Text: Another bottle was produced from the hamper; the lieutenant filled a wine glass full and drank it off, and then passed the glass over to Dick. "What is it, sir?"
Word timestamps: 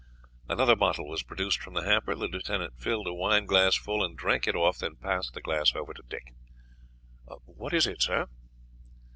Another 0.49 0.75
bottle 0.75 1.07
was 1.07 1.21
produced 1.21 1.59
from 1.61 1.75
the 1.75 1.83
hamper; 1.83 2.15
the 2.15 2.25
lieutenant 2.27 2.73
filled 2.75 3.05
a 3.05 3.13
wine 3.13 3.45
glass 3.45 3.75
full 3.75 4.03
and 4.03 4.17
drank 4.17 4.47
it 4.47 4.55
off, 4.55 4.81
and 4.81 4.95
then 4.95 4.99
passed 5.03 5.35
the 5.35 5.41
glass 5.41 5.75
over 5.75 5.93
to 5.93 6.01
Dick. 6.09 6.33
"What 7.45 7.71
is 7.75 7.85
it, 7.85 8.01
sir?" 8.01 8.25